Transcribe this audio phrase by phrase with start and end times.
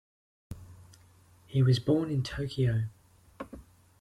[1.45, 2.85] He was born in Tokyo.